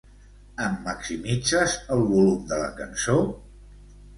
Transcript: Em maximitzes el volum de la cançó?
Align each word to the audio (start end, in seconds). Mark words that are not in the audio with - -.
Em 0.67 0.77
maximitzes 0.87 1.75
el 1.97 2.03
volum 2.15 2.51
de 2.53 2.61
la 2.63 2.71
cançó? 2.81 3.19